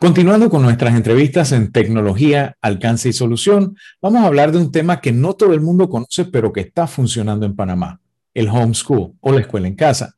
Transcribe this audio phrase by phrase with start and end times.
[0.00, 5.00] Continuando con nuestras entrevistas en tecnología, alcance y solución, vamos a hablar de un tema
[5.00, 8.00] que no todo el mundo conoce, pero que está funcionando en Panamá,
[8.32, 10.14] el homeschool o la escuela en casa.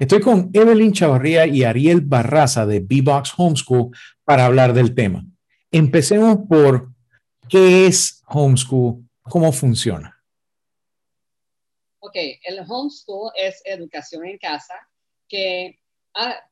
[0.00, 3.90] Estoy con Evelyn Chavarría y Ariel Barraza de B-Box Homeschool
[4.24, 5.24] para hablar del tema.
[5.70, 6.90] Empecemos por
[7.48, 10.20] qué es homeschool, cómo funciona.
[12.00, 14.74] Ok, el homeschool es educación en casa
[15.28, 15.79] que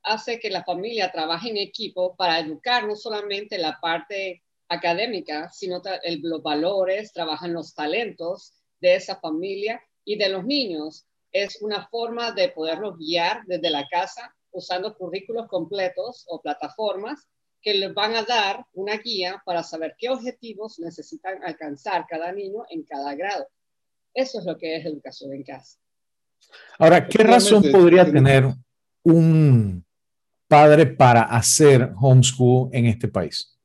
[0.03, 5.83] hace que la familia trabaje en equipo para educar no solamente la parte académica, sino
[6.23, 11.07] los valores, trabajan los talentos de esa familia y de los niños.
[11.33, 17.29] Es una forma de poderlos guiar desde la casa usando currículos completos o plataformas
[17.61, 22.65] que les van a dar una guía para saber qué objetivos necesitan alcanzar cada niño
[22.71, 23.47] en cada grado.
[24.15, 25.79] Eso es lo que es educación en casa.
[26.79, 28.45] Ahora, ¿qué razón podría tener
[29.09, 29.85] un
[30.47, 33.59] padre para hacer homeschool en este país?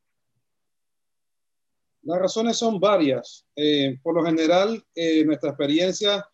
[2.01, 3.45] Las razones son varias.
[3.55, 6.25] Eh, por lo general, eh, nuestra experiencia,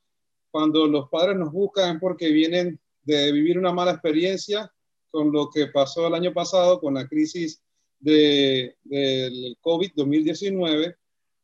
[0.52, 4.72] cuando los padres nos buscan es porque vienen de vivir una mala experiencia
[5.12, 7.62] con lo que pasó el año pasado con la crisis
[8.00, 10.96] de, del COVID-2019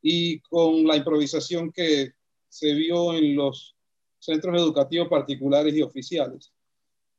[0.02, 2.14] y con la improvisación que
[2.48, 3.76] se vio en los
[4.20, 6.52] centros educativos particulares y oficiales.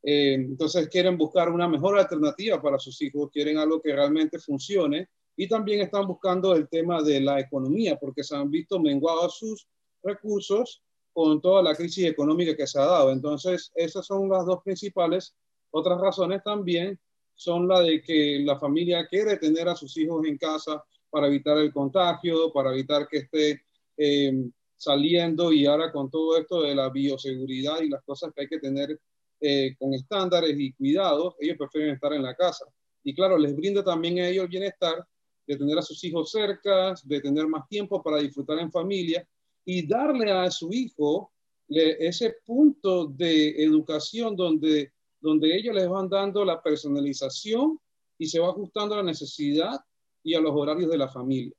[0.09, 5.09] Eh, entonces quieren buscar una mejor alternativa para sus hijos, quieren algo que realmente funcione
[5.37, 9.67] y también están buscando el tema de la economía porque se han visto menguados sus
[10.05, 10.81] recursos
[11.13, 13.11] con toda la crisis económica que se ha dado.
[13.11, 15.35] Entonces, esas son las dos principales.
[15.73, 17.01] Otras razones también
[17.35, 21.59] son la de que la familia quiere tener a sus hijos en casa para evitar
[21.59, 23.65] el contagio, para evitar que esté
[23.97, 24.33] eh,
[24.77, 28.61] saliendo y ahora con todo esto de la bioseguridad y las cosas que hay que
[28.61, 29.01] tener
[29.41, 32.67] eh, con estándares y cuidados, ellos prefieren estar en la casa.
[33.05, 35.07] Y claro, les brinda también a ellos el bienestar
[35.47, 39.27] de tener a sus hijos cerca, de tener más tiempo para disfrutar en familia
[39.65, 41.33] y darle a su hijo
[41.69, 47.79] ese punto de educación donde, donde ellos les van dando la personalización
[48.19, 49.81] y se va ajustando a la necesidad
[50.23, 51.56] y a los horarios de la familia.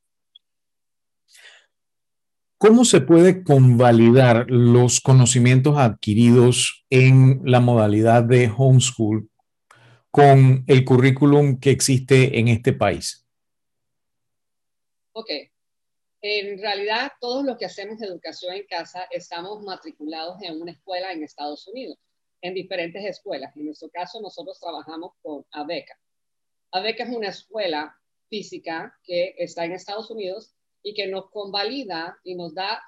[2.59, 9.29] ¿Cómo se puede convalidar los conocimientos adquiridos en la modalidad de homeschool
[10.09, 13.27] con el currículum que existe en este país?
[15.11, 15.29] Ok.
[16.19, 21.21] En realidad, todos los que hacemos educación en casa estamos matriculados en una escuela en
[21.21, 21.99] Estados Unidos,
[22.41, 23.55] en diferentes escuelas.
[23.55, 25.93] En nuestro caso, nosotros trabajamos con ABECA.
[26.71, 27.95] ABECA es una escuela
[28.29, 32.81] física que está en Estados Unidos y que nos convalida y nos da,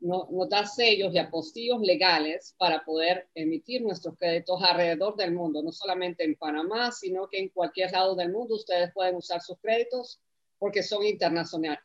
[0.00, 5.72] nos da sellos y apostillos legales para poder emitir nuestros créditos alrededor del mundo, no
[5.72, 10.20] solamente en Panamá, sino que en cualquier lado del mundo ustedes pueden usar sus créditos
[10.58, 11.84] porque son internacionales.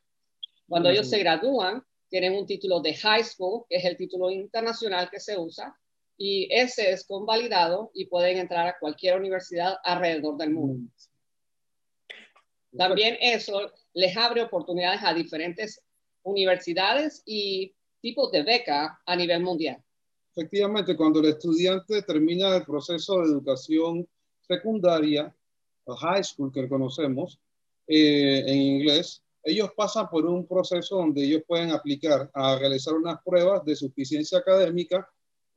[0.67, 5.09] Cuando ellos se gradúan, tienen un título de high school, que es el título internacional
[5.09, 5.77] que se usa,
[6.17, 10.91] y ese es convalidado y pueden entrar a cualquier universidad alrededor del mundo.
[12.77, 15.81] También eso les abre oportunidades a diferentes
[16.23, 19.83] universidades y tipos de beca a nivel mundial.
[20.35, 24.07] Efectivamente, cuando el estudiante termina el proceso de educación
[24.41, 25.35] secundaria,
[25.87, 27.39] high school que conocemos
[27.87, 33.21] eh, en inglés, ellos pasan por un proceso donde ellos pueden aplicar a realizar unas
[33.23, 35.07] pruebas de suficiencia académica,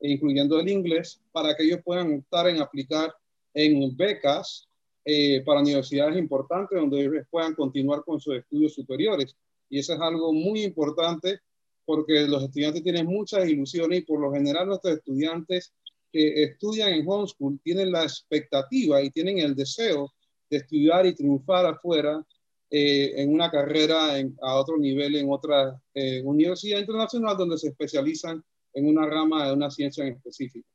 [0.01, 3.13] incluyendo el inglés, para que ellos puedan optar en aplicar
[3.53, 4.67] en becas
[5.05, 9.35] eh, para universidades importantes donde ellos puedan continuar con sus estudios superiores.
[9.69, 11.39] Y eso es algo muy importante
[11.85, 15.73] porque los estudiantes tienen muchas ilusiones y por lo general nuestros estudiantes
[16.11, 20.11] que estudian en homeschool tienen la expectativa y tienen el deseo
[20.49, 22.25] de estudiar y triunfar afuera
[22.71, 28.43] eh, en una carrera a otro nivel en otra eh, universidad internacional donde se especializan
[28.73, 30.67] en una rama de una ciencia en específico.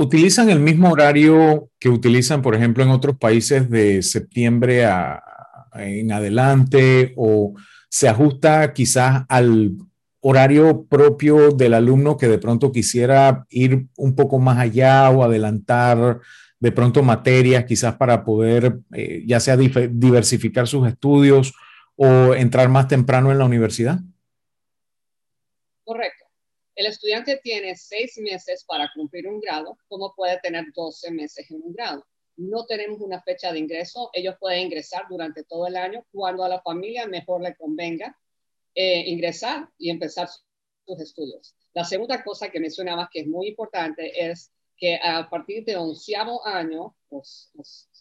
[0.00, 5.22] ¿Utilizan el mismo horario que utilizan, por ejemplo, en otros países de septiembre a,
[5.74, 7.52] en adelante o
[7.90, 9.72] se ajusta quizás al
[10.20, 16.20] horario propio del alumno que de pronto quisiera ir un poco más allá o adelantar
[16.58, 21.52] de pronto materias quizás para poder eh, ya sea diversificar sus estudios
[21.96, 24.00] o entrar más temprano en la universidad?
[25.84, 26.19] Correcto
[26.80, 31.60] el estudiante tiene seis meses para cumplir un grado, como puede tener 12 meses en
[31.62, 32.06] un grado.
[32.38, 36.48] No tenemos una fecha de ingreso, ellos pueden ingresar durante todo el año cuando a
[36.48, 38.18] la familia mejor le convenga
[38.74, 40.30] eh, ingresar y empezar
[40.86, 41.54] sus estudios.
[41.74, 46.46] La segunda cosa que mencionabas que es muy importante es que a partir de onceavo
[46.46, 47.22] año, o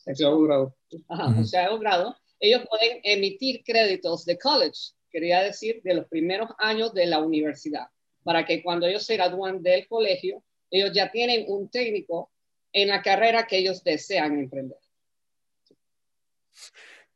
[0.08, 0.78] onceavo grado.
[1.10, 6.94] Ajá, onceavo grado, ellos pueden emitir créditos de college, quería decir, de los primeros años
[6.94, 7.90] de la universidad,
[8.24, 12.32] para que cuando ellos se gradúan del colegio, ellos ya tienen un técnico
[12.72, 14.78] en la carrera que ellos desean emprender.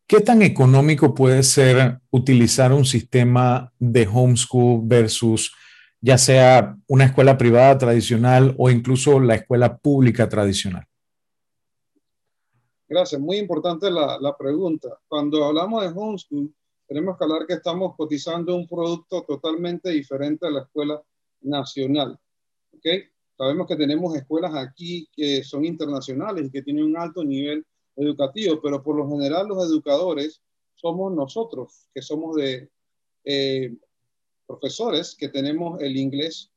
[0.08, 5.54] ¿Qué tan económico puede ser utilizar un sistema de homeschool versus
[6.02, 10.86] ya sea una escuela privada tradicional o incluso la escuela pública tradicional?
[12.88, 14.90] Gracias, muy importante la, la pregunta.
[15.08, 16.54] Cuando hablamos de homeschool,
[16.94, 21.02] tenemos que hablar que estamos cotizando un producto totalmente diferente a la escuela
[21.42, 22.20] nacional.
[22.78, 23.06] ¿okay?
[23.36, 28.62] Sabemos que tenemos escuelas aquí que son internacionales y que tienen un alto nivel educativo,
[28.62, 30.40] pero por lo general los educadores
[30.76, 32.70] somos nosotros, que somos de
[33.26, 33.76] eh,
[34.46, 36.52] profesores que tenemos el inglés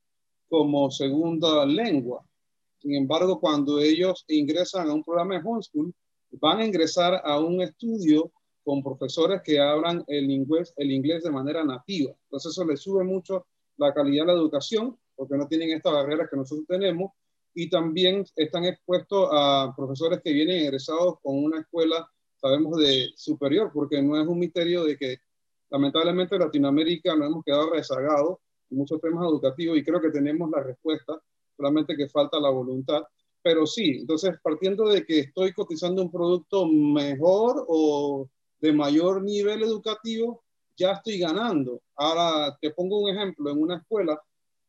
[0.50, 2.22] como segunda lengua.
[2.76, 5.94] Sin embargo, cuando ellos ingresan a un programa de homeschool,
[6.32, 8.30] van a ingresar a un estudio
[8.66, 12.12] con profesores que hablan el inglés, el inglés de manera nativa.
[12.24, 13.46] Entonces eso les sube mucho
[13.76, 17.12] la calidad de la educación porque no tienen esta barrera que nosotros tenemos
[17.54, 23.70] y también están expuestos a profesores que vienen egresados con una escuela, sabemos, de superior,
[23.72, 25.18] porque no es un misterio de que
[25.70, 30.50] lamentablemente en Latinoamérica nos hemos quedado rezagados en muchos temas educativos y creo que tenemos
[30.50, 31.22] la respuesta,
[31.56, 33.04] solamente que falta la voluntad.
[33.42, 38.28] Pero sí, entonces partiendo de que estoy cotizando un producto mejor o
[38.60, 40.44] de mayor nivel educativo,
[40.76, 41.82] ya estoy ganando.
[41.96, 44.20] Ahora te pongo un ejemplo, en una escuela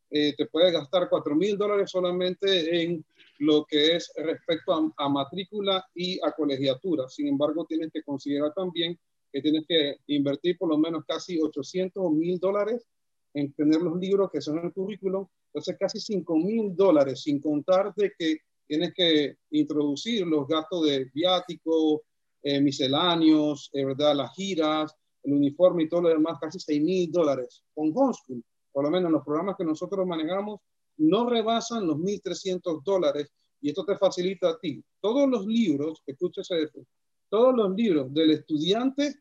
[0.10, 3.06] eh, te puedes gastar 4 mil dólares solamente en
[3.40, 7.10] lo que es respecto a, matrícula y a colegiatura.
[7.10, 8.98] Sin embargo, tienes que considerar también
[9.32, 12.88] que tienes que invertir por lo menos casi 800 o mil dólares
[13.34, 15.28] en tener los libros que son el currículum.
[15.48, 21.06] Entonces, casi 5 mil dólares, sin contar de que tienes que introducir los gastos de
[21.14, 22.04] viático,
[22.42, 24.16] eh, misceláneos, eh, ¿verdad?
[24.16, 28.44] las giras, el uniforme y todo lo demás, casi 6 mil dólares con homeschool
[28.78, 30.60] por lo menos los programas que nosotros manejamos,
[30.98, 33.28] no rebasan los 1.300 dólares
[33.60, 34.84] y esto te facilita a ti.
[35.02, 36.82] Todos los libros, escúchese esto,
[37.28, 39.16] todos los libros del estudiante,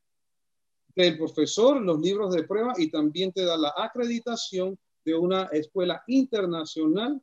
[0.94, 6.02] del profesor, los libros de prueba y también te da la acreditación de una escuela
[6.06, 7.18] internacional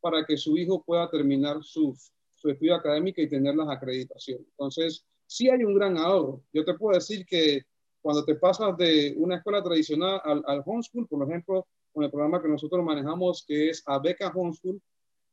[0.00, 1.96] para que su hijo pueda terminar su,
[2.34, 4.44] su estudio académico y tener las acreditaciones.
[4.58, 6.42] Entonces, sí hay un gran ahorro.
[6.52, 7.62] Yo te puedo decir que
[8.00, 12.40] cuando te pasas de una escuela tradicional al, al homeschool, por ejemplo, con el programa
[12.40, 14.80] que nosotros manejamos, que es Abeca Homeschool,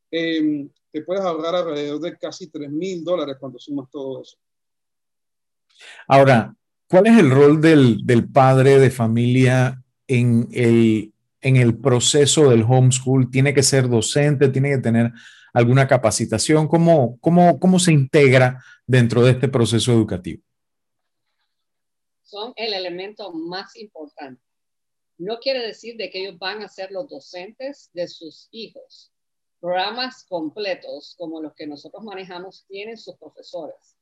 [0.10, 4.38] eh, te puedes ahorrar alrededor de casi 3 mil dólares cuando sumas todo eso.
[6.08, 6.56] Ahora,
[6.88, 12.64] ¿cuál es el rol del, del padre de familia en el, en el proceso del
[12.64, 13.30] homeschool?
[13.30, 14.50] ¿Tiene que ser docente?
[14.50, 15.12] ¿Tiene que tener
[15.54, 16.68] alguna capacitación?
[16.68, 20.42] ¿Cómo, cómo, cómo se integra dentro de este proceso educativo?
[22.24, 24.42] Son el elemento más importante
[25.18, 29.12] no quiere decir de que ellos van a ser los docentes de sus hijos.
[29.60, 33.96] Programas completos como los que nosotros manejamos tienen sus profesores.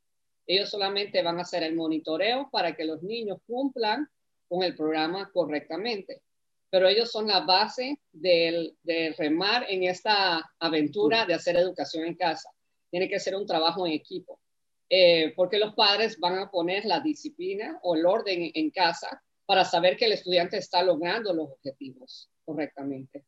[0.48, 4.08] Ellos solamente van a hacer el monitoreo para que los niños cumplan
[4.48, 6.24] con el programa correctamente.
[6.72, 8.74] Pero ellos son la base de
[9.18, 12.50] remar en esta aventura de hacer educación en casa.
[12.90, 14.40] Tiene que ser un trabajo en equipo.
[14.94, 19.64] Eh, porque los padres van a poner la disciplina o el orden en casa para
[19.64, 23.24] saber que el estudiante está logrando los objetivos correctamente.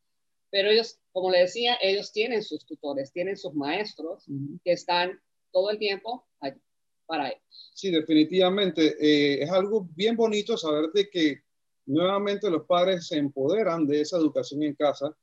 [0.50, 4.26] Pero ellos, como le decía, ellos tienen sus tutores, tienen sus maestros
[4.62, 5.18] que están
[5.54, 6.60] todo el tiempo allí
[7.06, 7.72] para ellos.
[7.74, 8.98] Sí, definitivamente.
[9.00, 11.44] Eh, es algo bien bonito saber de que
[11.86, 15.16] nuevamente los padres se empoderan de esa educación en casa.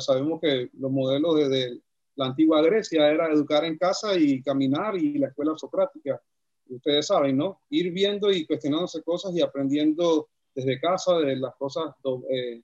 [0.00, 1.80] sabemos que los modelos de,
[2.20, 6.20] la antigua Grecia era educar en casa y caminar y la escuela socrática.
[6.68, 7.62] Ustedes saben, ¿no?
[7.70, 11.94] Ir viendo y cuestionándose cosas y aprendiendo desde casa de las cosas
[12.30, 12.60] eh,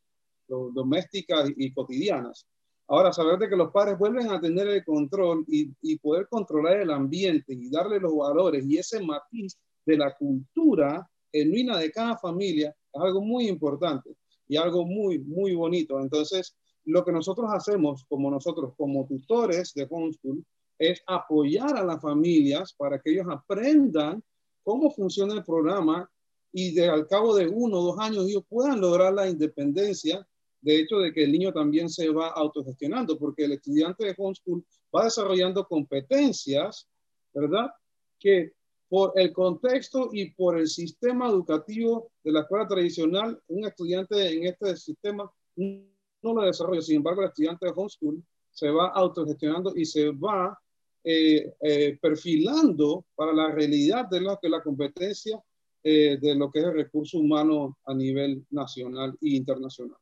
[0.46, 2.46] domésticas y, cotidianas.
[2.88, 6.80] Ahora, saber de que los padres vuelven a tener el control y, y, poder controlar
[6.80, 12.16] el ambiente y darle los valores y ese matiz de la cultura genuina de cada
[12.18, 14.16] familia es algo muy importante
[14.48, 16.00] y algo muy, muy bonito.
[16.00, 20.44] Entonces, lo que nosotros hacemos como nosotros, como tutores de homeschool,
[20.78, 24.22] es apoyar a las familias para que ellos aprendan
[24.62, 26.08] cómo funciona el programa
[26.52, 30.26] y de, al cabo de uno o dos años ellos puedan lograr la independencia,
[30.60, 34.64] de hecho de que el niño también se va autogestionando, porque el estudiante de homeschool
[34.94, 36.88] va desarrollando competencias,
[37.32, 37.70] ¿verdad?
[38.18, 38.52] Que
[38.88, 44.46] por el contexto y por el sistema educativo de la escuela tradicional, un estudiante en
[44.46, 46.82] este sistema no lo desarrolla.
[46.82, 50.58] Sin embargo, el estudiante de homeschool se va autogestionando y se va
[51.04, 55.40] eh, eh, perfilando para la realidad de lo que la competencia
[55.88, 59.98] eh, de lo que es el recurso humano a nivel nacional e internacional.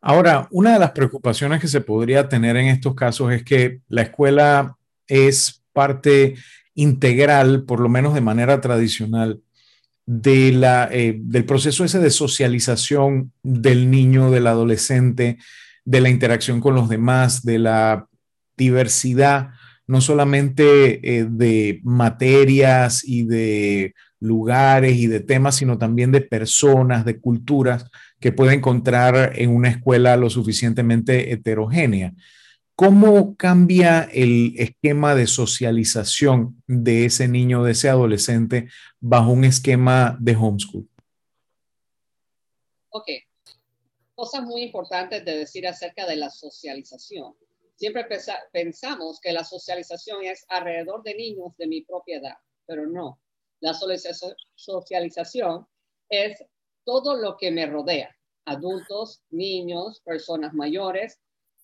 [0.00, 4.00] Ahora, una de las preocupaciones que se podría tener en estos casos es que la
[4.00, 6.36] escuela es parte
[6.80, 9.40] integral, por lo menos de manera tradicional,
[10.06, 15.38] de la, del proceso ese de socialización del niño, del adolescente,
[15.84, 18.06] de la interacción con los demás, de la
[18.56, 19.50] diversidad,
[19.86, 27.04] no solamente eh, de materias y de lugares y de temas, sino también de personas,
[27.04, 27.86] de culturas
[28.20, 32.12] que puede encontrar en una escuela lo suficientemente heterogénea.
[32.80, 40.16] ¿Cómo cambia el esquema de socialización de ese niño, de ese adolescente, bajo un esquema
[40.18, 40.88] de homeschool?
[42.88, 43.06] Ok.
[44.14, 47.34] Cosas muy importantes de decir acerca de la socialización.
[47.76, 48.06] Siempre
[48.50, 53.20] pensamos que la socialización es alrededor de niños de mi propia edad, pero no.
[53.60, 55.66] La socialización
[56.08, 56.42] es
[56.84, 61.20] todo lo que me rodea, adultos, niños, personas mayores.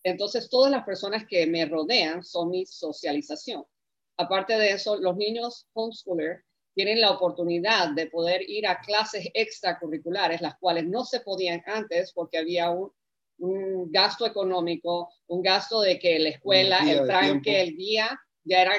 [0.07, 3.65] Entonces, todas las personas que me rodean son mi socialización.
[4.17, 6.45] Aparte de eso, los niños homeschooler
[6.75, 12.13] tienen la oportunidad de poder ir a clases extracurriculares, las cuales no se podían antes
[12.13, 12.93] porque había un
[13.39, 18.75] un gasto económico, un gasto de que la escuela, el tranque, el día ya era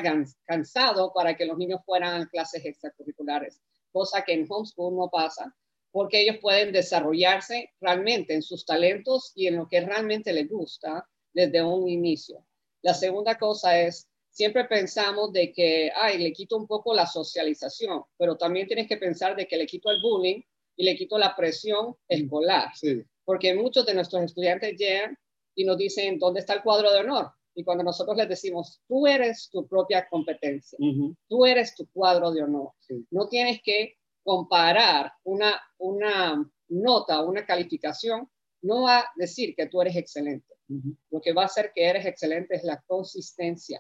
[0.46, 5.54] cansado para que los niños fueran a clases extracurriculares, cosa que en homeschool no pasa,
[5.92, 11.08] porque ellos pueden desarrollarse realmente en sus talentos y en lo que realmente les gusta
[11.38, 12.44] desde un inicio.
[12.82, 18.04] La segunda cosa es, siempre pensamos de que, ay, le quito un poco la socialización,
[18.18, 20.42] pero también tienes que pensar de que le quito el bullying
[20.76, 22.70] y le quito la presión escolar.
[22.76, 25.18] Sí porque muchos de nuestros estudiantes llegan
[25.54, 27.30] y nos dicen, ¿dónde está el cuadro de honor?
[27.54, 30.80] Y cuando nosotros les decimos, tú eres tu propia competencia,
[31.28, 32.72] tú eres tu cuadro de honor.
[33.12, 38.30] No tienes que comparar una, una nota, una calificación,
[38.62, 40.54] no va a decir que tú eres excelente.
[41.12, 43.80] Lo que va a hacer que eres excelente es la consistencia,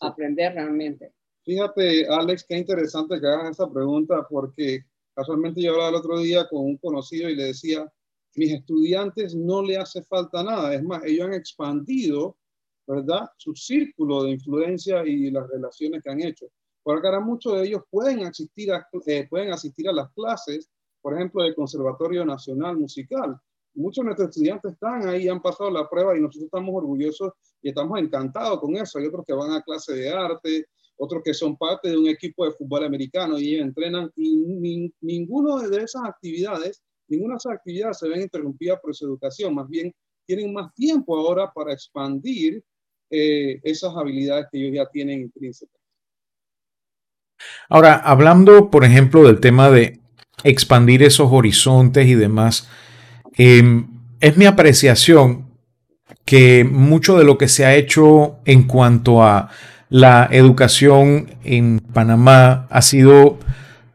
[0.00, 1.12] aprender realmente.
[1.44, 4.80] Fíjate, Alex, qué interesante que hagas esa pregunta, porque
[5.14, 7.86] casualmente yo hablaba el otro día con un conocido y le decía,
[8.34, 10.74] mis estudiantes no le hace falta nada.
[10.74, 12.36] Es más, ellos han expandido,
[12.86, 13.28] ¿verdad?
[13.36, 16.46] Su círculo de influencia y las relaciones que han hecho.
[16.82, 20.70] Por acá, muchos de ellos pueden asistir, a, eh, pueden asistir a las clases,
[21.00, 23.40] por ejemplo, del Conservatorio Nacional Musical.
[23.76, 27.68] Muchos de nuestros estudiantes están ahí, han pasado la prueba y nosotros estamos orgullosos y
[27.68, 28.98] estamos encantados con eso.
[28.98, 30.66] Hay otros que van a clase de arte,
[30.96, 35.82] otros que son parte de un equipo de fútbol americano y entrenan y ninguno de
[35.82, 39.94] esas actividades ninguna de esas actividades se ven interrumpidas por su educación, más bien
[40.26, 42.62] tienen más tiempo ahora para expandir
[43.10, 45.80] eh, esas habilidades que ellos ya tienen intrínsecas.
[47.68, 50.00] Ahora, hablando, por ejemplo, del tema de
[50.42, 52.68] expandir esos horizontes y demás,
[53.36, 53.86] em,
[54.20, 55.46] es mi apreciación
[56.24, 59.48] que mucho de lo que se ha hecho en cuanto a
[59.88, 63.38] la educación en Panamá ha sido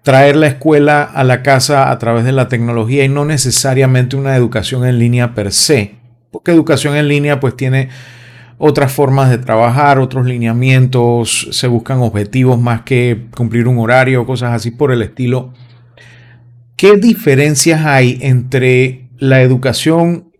[0.03, 4.35] traer la escuela a la casa a través de la tecnología y no necesariamente una
[4.35, 5.95] educación en línea per se,
[6.31, 7.89] porque educación en línea pues tiene
[8.57, 14.53] otras formas de trabajar, otros lineamientos, se buscan objetivos más que cumplir un horario, cosas
[14.53, 15.51] así por el estilo.
[16.75, 20.33] ¿Qué diferencias hay entre la educación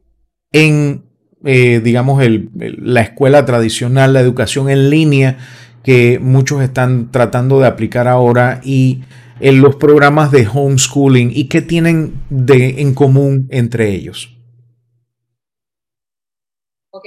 [0.51, 1.05] en,
[1.45, 2.21] eh, digamos,
[2.55, 5.37] la escuela tradicional, la educación en línea
[5.83, 9.03] que muchos están tratando de aplicar ahora y
[9.39, 14.35] en los programas de homeschooling y qué tienen de, en común entre ellos?
[16.89, 17.05] Ok,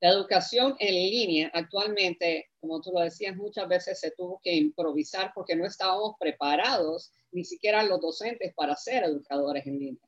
[0.00, 5.32] la educación en línea actualmente, como tú lo decías, muchas veces se tuvo que improvisar
[5.34, 10.07] porque no estábamos preparados, ni siquiera los docentes, para ser educadores en línea.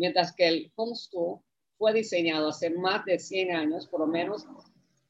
[0.00, 1.40] Mientras que el homeschool
[1.76, 4.46] fue diseñado hace más de 100 años, por lo menos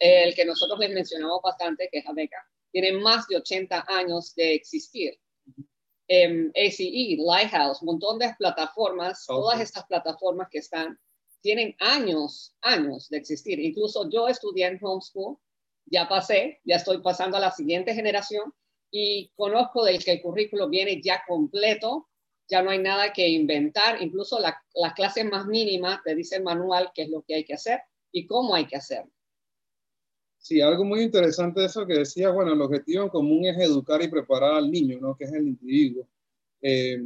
[0.00, 4.52] el que nosotros les mencionamos bastante, que es ABECA, tiene más de 80 años de
[4.52, 5.16] existir.
[6.08, 10.98] ACE, Lighthouse, un montón de plataformas, todas estas plataformas que están,
[11.40, 13.60] tienen años, años de existir.
[13.60, 15.36] Incluso yo estudié en homeschool,
[15.86, 18.52] ya pasé, ya estoy pasando a la siguiente generación
[18.90, 22.08] y conozco del que el currículo viene ya completo,
[22.50, 26.42] ya no hay nada que inventar, incluso la, la clase más mínima te dice el
[26.42, 27.80] manual qué es lo que hay que hacer
[28.12, 29.12] y cómo hay que hacerlo.
[30.42, 34.02] Sí, algo muy interesante de eso que decía, bueno, el objetivo en común es educar
[34.02, 35.14] y preparar al niño, ¿no?
[35.14, 36.08] Que es el individuo,
[36.62, 36.98] eh,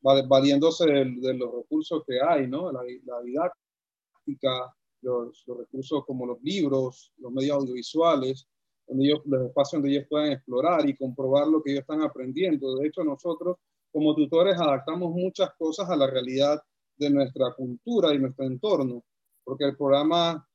[0.00, 2.72] valiéndose de, los recursos que hay, ¿no?
[2.72, 2.82] La,
[3.22, 8.48] didáctica, los, recursos como los libros, los medios audiovisuales,
[8.86, 12.76] donde ellos, los espacios donde ellos puedan explorar y comprobar lo que ellos están aprendiendo.
[12.76, 13.58] De hecho, nosotros
[13.98, 16.62] como tutores adaptamos muchas cosas a la realidad
[16.96, 19.02] de nuestra cultura y nuestro entorno,
[19.42, 20.46] porque el programa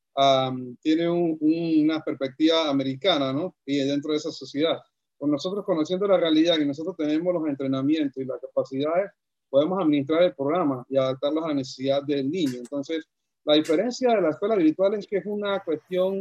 [0.81, 3.57] tiene una perspectiva americana, ¿no?
[3.65, 4.79] Y dentro de esa sociedad.
[5.17, 9.11] Con nosotros conociendo la realidad y nosotros tenemos los entrenamientos y las capacidades,
[9.49, 12.59] podemos administrar el programa y adaptarlos a la necesidad del niño.
[12.59, 13.03] Entonces,
[13.43, 16.19] la diferencia de la escuela virtual es que es una cuestión,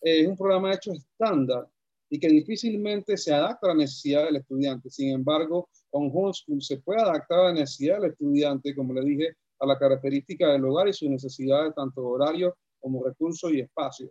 [0.00, 1.68] eh, es un programa hecho estándar
[2.08, 4.88] y que difícilmente se adapta a la necesidad del estudiante.
[4.88, 9.28] Sin embargo, con homeschool se puede adaptar a la necesidad del estudiante, como le dije,
[9.60, 14.10] a la característica del hogar y sus necesidades, tanto horario como recursos y espacio.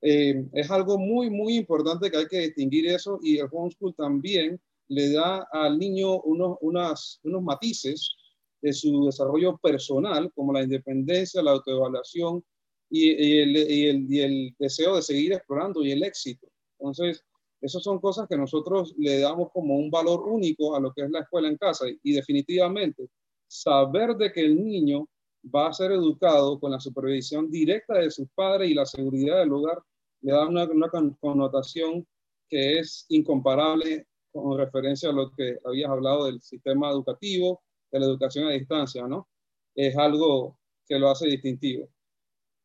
[0.00, 4.60] Eh, es algo muy, muy importante que hay que distinguir eso y el homeschool también
[4.86, 8.14] le da al niño unos, unas, unos matices
[8.62, 12.44] de su desarrollo personal, como la independencia, la autoevaluación
[12.90, 13.10] y,
[13.40, 16.46] el, y, el, y, el, deseo de seguir explorando y el éxito.
[16.78, 17.24] Entonces,
[17.60, 21.10] esas son cosas que nosotros le damos como un valor único a lo que es
[21.10, 23.08] la escuela en casa y definitivamente
[23.48, 25.08] saber de que el niño
[25.54, 29.52] va a ser educado con la supervisión directa de sus padres y la seguridad del
[29.52, 29.82] hogar
[30.20, 32.06] le da una, una connotación
[32.48, 38.06] que es incomparable con referencia a lo que habías hablado del sistema educativo, de la
[38.06, 39.28] educación a distancia, ¿no?
[39.74, 41.88] Es algo que lo hace distintivo.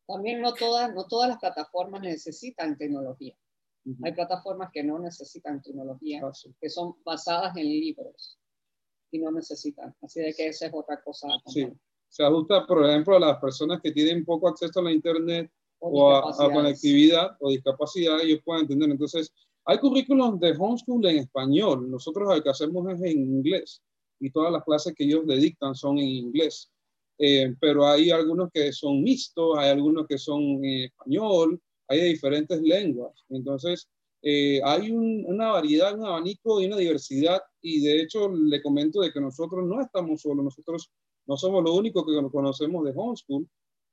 [0.06, 3.36] También no todas, no todas las plataformas necesitan tecnología.
[4.02, 8.38] Hay plataformas que no necesitan tecnología, ah, que son basadas en libros
[9.10, 9.94] y no necesitan.
[10.00, 11.28] Así de que esa es otra cosa.
[11.46, 11.68] Sí,
[12.08, 15.50] se ajusta, por ejemplo, a las personas que tienen poco acceso a la Internet
[15.80, 18.90] o, a, a, conectividad o discapacidad, ellos pueden entender.
[18.90, 19.32] Entonces,
[19.66, 21.90] hay currículos de homeschool en español.
[21.90, 23.82] Nosotros lo que hacemos es en inglés
[24.20, 26.70] y todas las clases que ellos le dictan son en inglés.
[27.18, 32.06] Eh, pero hay algunos que son mixtos, hay algunos que son en español, hay de
[32.06, 33.24] diferentes lenguas.
[33.28, 33.88] Entonces,
[34.22, 37.40] eh, hay una variedad, un abanico y una diversidad.
[37.60, 40.90] Y de hecho, le comento de que nosotros no estamos solos, nosotros
[41.26, 43.46] no somos lo único que conocemos de homeschool.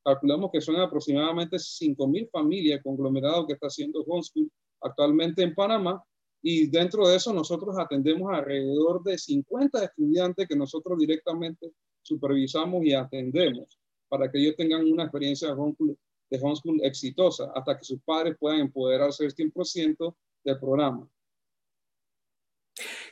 [0.03, 4.49] Calculamos que son aproximadamente 5.000 familias conglomeradas que está haciendo homeschool
[4.81, 6.01] actualmente en Panamá.
[6.41, 12.93] Y dentro de eso nosotros atendemos alrededor de 50 estudiantes que nosotros directamente supervisamos y
[12.93, 13.77] atendemos
[14.07, 15.97] para que ellos tengan una experiencia de homeschool,
[16.31, 21.07] de homeschool exitosa hasta que sus padres puedan empoderarse al 100% del programa.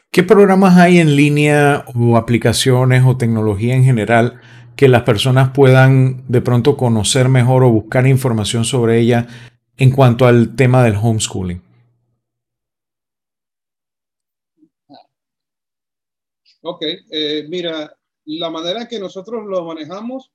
[0.10, 4.42] ¿Qué programas hay en línea o aplicaciones o tecnología en general
[4.76, 9.28] que las personas puedan de pronto conocer mejor o buscar información sobre ella
[9.78, 11.62] en cuanto al tema del homeschooling?
[16.62, 20.32] Ok, eh, mira, la manera en que nosotros lo manejamos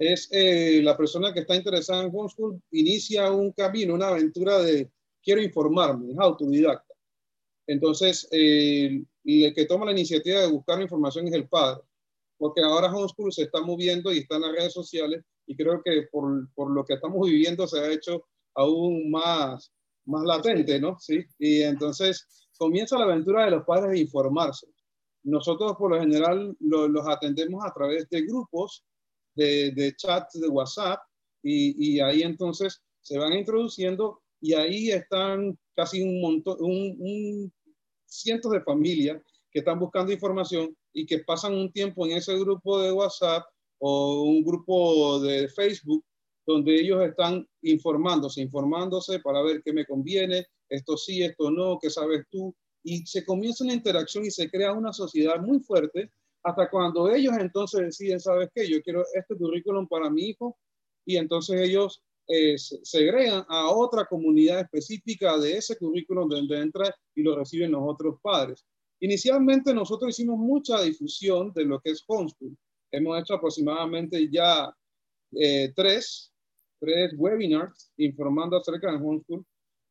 [0.00, 4.90] es eh, la persona que está interesada en homeschool inicia un camino, una aventura de
[5.22, 6.94] quiero informarme, es autodidacta.
[7.66, 11.82] Entonces, el que toma la iniciativa de buscar información es el padre,
[12.38, 16.08] porque ahora homeschool se está moviendo y está en las redes sociales y creo que
[16.10, 19.70] por, por lo que estamos viviendo se ha hecho aún más,
[20.06, 20.98] más latente, ¿no?
[20.98, 24.66] Sí, y entonces comienza la aventura de los padres de informarse.
[25.24, 28.82] Nosotros por lo general los atendemos a través de grupos
[29.40, 29.94] de, de
[30.34, 31.00] de WhatsApp
[31.42, 37.52] y, y, ahí entonces se van introduciendo y ahí están casi un montón, un, un
[38.06, 42.80] cientos de familias que están buscando información y que pasan un tiempo en ese grupo
[42.82, 43.44] de WhatsApp
[43.78, 46.04] o un grupo de Facebook
[46.46, 51.88] donde ellos están informándose, informándose para ver qué me conviene, esto sí, esto no, qué
[51.88, 56.10] sabes tú, y se comienza una interacción y se crea una sociedad muy fuerte
[56.42, 58.68] hasta cuando ellos entonces deciden, ¿sabes qué?
[58.68, 60.56] Yo quiero este currículum para mi hijo
[61.04, 66.94] y entonces ellos eh, se agregan a otra comunidad específica de ese currículum donde entra
[67.14, 68.64] y lo reciben los otros padres.
[69.00, 72.56] Inicialmente nosotros hicimos mucha difusión de lo que es homeschool.
[72.92, 74.72] Hemos hecho aproximadamente ya
[75.32, 76.30] eh, tres
[76.80, 79.44] tres webinars informando acerca del homeschool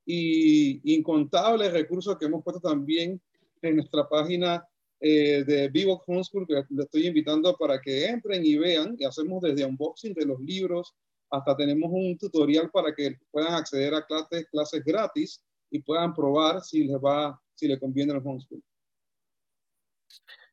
[0.05, 3.21] y incontables recursos que hemos puesto también
[3.61, 4.67] en nuestra página
[4.99, 9.41] eh, de Vivo Homeschool, que les estoy invitando para que entren y vean, y hacemos
[9.41, 10.93] desde unboxing de los libros
[11.31, 16.61] hasta tenemos un tutorial para que puedan acceder a clases, clases gratis y puedan probar
[16.61, 18.63] si les va, si les conviene el homeschool.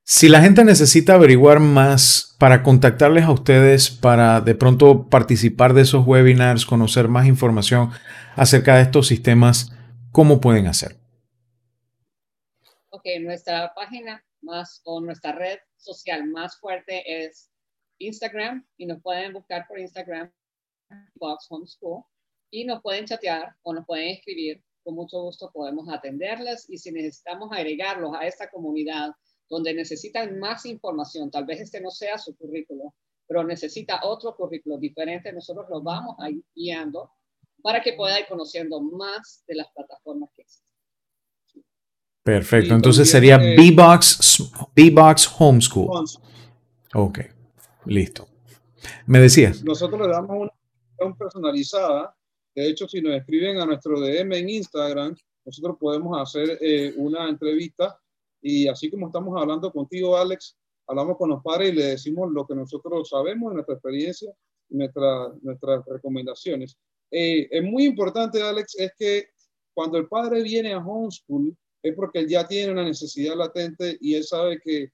[0.04, 5.82] Si la gente necesita averiguar más para contactarles a ustedes, para de pronto participar de
[5.82, 7.90] esos webinars, conocer más información
[8.36, 9.72] acerca de estos sistemas,
[10.12, 10.96] ¿cómo pueden hacer?
[12.90, 17.50] Ok, nuestra página más o nuestra red social más fuerte es
[17.98, 20.32] Instagram y nos pueden buscar por Instagram,
[21.16, 22.04] Box Homeschool,
[22.50, 26.92] y nos pueden chatear o nos pueden escribir con mucho gusto podemos atenderlas y si
[26.92, 29.10] necesitamos agregarlos a esta comunidad
[29.48, 32.94] donde necesitan más información, tal vez este no sea su currículo,
[33.26, 37.10] pero necesita otro currículo diferente, nosotros lo vamos a ir guiando
[37.62, 40.75] para que pueda ir conociendo más de las plataformas que existen.
[42.26, 46.04] Perfecto, entonces sería B-Box, B-Box Homeschool.
[46.92, 47.20] Ok,
[47.84, 48.26] listo.
[49.06, 49.62] Me decías.
[49.62, 50.48] Nosotros le damos
[50.98, 52.16] una personalizada.
[52.52, 57.28] De hecho, si nos escriben a nuestro DM en Instagram, nosotros podemos hacer eh, una
[57.28, 57.96] entrevista
[58.42, 60.56] y así como estamos hablando contigo, Alex,
[60.88, 64.32] hablamos con los padres y le decimos lo que nosotros sabemos, nuestra experiencia,
[64.70, 66.76] nuestra, nuestras recomendaciones.
[67.08, 69.28] Eh, es muy importante, Alex, es que
[69.72, 74.14] cuando el padre viene a homeschool es porque él ya tiene una necesidad latente y
[74.14, 74.90] él sabe que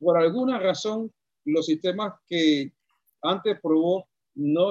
[0.00, 1.12] por alguna razón
[1.44, 2.72] los sistemas que
[3.22, 4.70] antes probó no,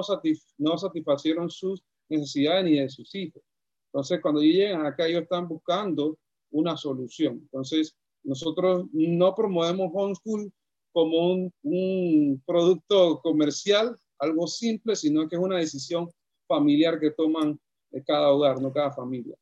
[0.58, 3.42] no satisfacieron sus necesidades ni de sus hijos.
[3.86, 6.18] Entonces, cuando llegan acá, ellos están buscando
[6.50, 7.40] una solución.
[7.42, 7.94] Entonces,
[8.24, 10.52] nosotros no promovemos homeschool
[10.92, 16.08] como un, un producto comercial, algo simple, sino que es una decisión
[16.46, 17.58] familiar que toman
[18.06, 19.36] cada hogar, no cada familia.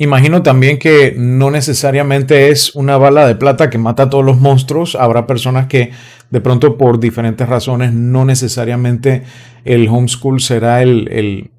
[0.00, 4.38] Imagino también que no necesariamente es una bala de plata que mata a todos los
[4.38, 4.94] monstruos.
[4.94, 5.90] Habrá personas que
[6.30, 9.24] de pronto por diferentes razones no necesariamente
[9.64, 11.50] el homeschool será el,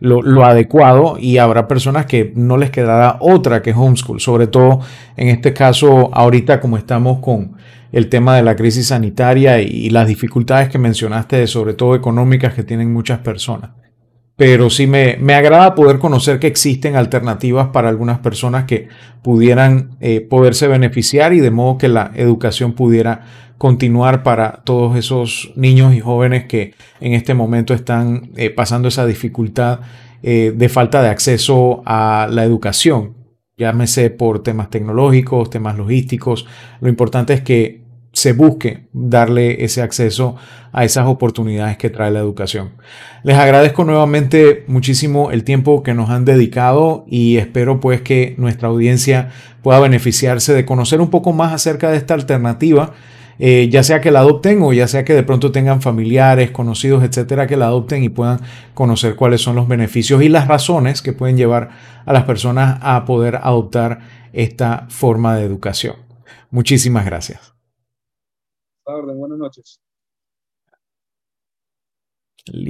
[0.00, 4.20] lo, adecuado y habrá personas que no les quedará otra que homeschool.
[4.20, 4.80] Sobre todo
[5.16, 7.56] en este caso ahorita como estamos con
[7.92, 12.62] el tema de la crisis sanitaria y las dificultades que mencionaste, sobre todo económicas que
[12.62, 13.70] tienen muchas personas
[14.36, 18.88] pero sí me, agrada poder conocer que existen alternativas para algunas personas que
[19.22, 23.24] pudieran eh, poderse beneficiar y de modo que la educación pudiera
[23.56, 29.06] continuar para todos esos niños y jóvenes que en este momento están eh, pasando esa
[29.06, 29.80] dificultad
[30.22, 33.14] eh, de falta de acceso a la educación,
[33.56, 36.46] llámese por temas tecnológicos, temas logísticos.
[36.80, 37.85] Lo importante es que
[38.16, 40.36] se busque darle ese acceso
[40.72, 42.70] a esas oportunidades que trae la educación.
[43.22, 48.68] Les agradezco nuevamente muchísimo el tiempo que nos han dedicado y espero pues que nuestra
[48.68, 49.28] audiencia
[49.60, 52.94] pueda beneficiarse de conocer un poco más acerca de esta alternativa,
[53.38, 57.04] eh, ya sea que la adopten o ya sea que de pronto tengan familiares, conocidos,
[57.04, 58.40] etcétera, que la adopten y puedan
[58.72, 61.68] conocer cuáles son los beneficios y las razones que pueden llevar
[62.06, 63.98] a las personas a poder adoptar
[64.32, 65.96] esta forma de educación.
[66.50, 67.55] Muchísimas gracias
[69.16, 69.80] buenas noches.
[72.46, 72.66] Listo.